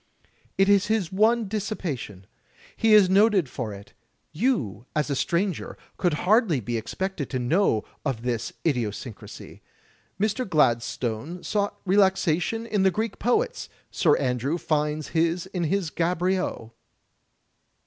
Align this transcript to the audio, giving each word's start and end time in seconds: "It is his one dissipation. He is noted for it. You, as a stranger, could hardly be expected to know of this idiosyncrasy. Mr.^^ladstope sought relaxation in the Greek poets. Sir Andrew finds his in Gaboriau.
"It 0.57 0.67
is 0.67 0.87
his 0.87 1.11
one 1.11 1.47
dissipation. 1.47 2.25
He 2.75 2.95
is 2.95 3.07
noted 3.07 3.47
for 3.47 3.71
it. 3.71 3.93
You, 4.31 4.87
as 4.95 5.11
a 5.11 5.15
stranger, 5.15 5.77
could 5.97 6.15
hardly 6.25 6.59
be 6.59 6.75
expected 6.75 7.29
to 7.29 7.37
know 7.37 7.83
of 8.03 8.23
this 8.23 8.51
idiosyncrasy. 8.65 9.61
Mr.^^ladstope 10.19 11.45
sought 11.45 11.79
relaxation 11.85 12.65
in 12.65 12.81
the 12.81 12.89
Greek 12.89 13.19
poets. 13.19 13.69
Sir 13.91 14.17
Andrew 14.17 14.57
finds 14.57 15.09
his 15.09 15.45
in 15.53 15.69
Gaboriau. 15.95 16.71